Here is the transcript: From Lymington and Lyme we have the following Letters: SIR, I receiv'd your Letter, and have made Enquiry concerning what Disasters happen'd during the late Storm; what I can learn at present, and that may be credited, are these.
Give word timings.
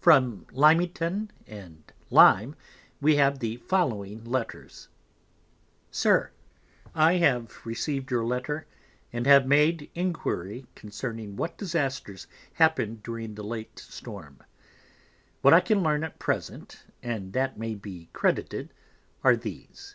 From 0.00 0.46
Lymington 0.50 1.30
and 1.46 1.92
Lyme 2.10 2.56
we 3.00 3.14
have 3.14 3.38
the 3.38 3.58
following 3.58 4.24
Letters: 4.24 4.88
SIR, 5.92 6.32
I 6.92 7.12
receiv'd 7.64 8.10
your 8.10 8.24
Letter, 8.24 8.66
and 9.12 9.28
have 9.28 9.46
made 9.46 9.88
Enquiry 9.94 10.66
concerning 10.74 11.36
what 11.36 11.56
Disasters 11.56 12.26
happen'd 12.54 13.04
during 13.04 13.36
the 13.36 13.44
late 13.44 13.78
Storm; 13.78 14.38
what 15.40 15.54
I 15.54 15.60
can 15.60 15.84
learn 15.84 16.02
at 16.02 16.18
present, 16.18 16.82
and 17.00 17.32
that 17.34 17.56
may 17.56 17.76
be 17.76 18.10
credited, 18.12 18.70
are 19.22 19.36
these. 19.36 19.94